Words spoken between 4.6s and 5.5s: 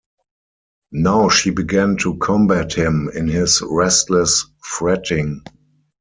fretting.